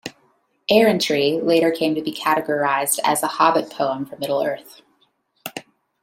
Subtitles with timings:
[0.67, 4.81] "Errantry" later came to be categorised as a Hobbit poem from Middle-earth.